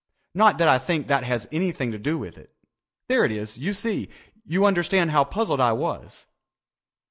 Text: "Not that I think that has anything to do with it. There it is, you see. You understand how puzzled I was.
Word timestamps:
"Not 0.33 0.57
that 0.57 0.67
I 0.67 0.79
think 0.79 1.05
that 1.09 1.23
has 1.25 1.47
anything 1.51 1.91
to 1.91 1.99
do 1.99 2.17
with 2.17 2.35
it. 2.39 2.55
There 3.07 3.23
it 3.23 3.31
is, 3.31 3.59
you 3.59 3.71
see. 3.71 4.09
You 4.47 4.65
understand 4.65 5.11
how 5.11 5.23
puzzled 5.23 5.61
I 5.61 5.73
was. 5.73 6.25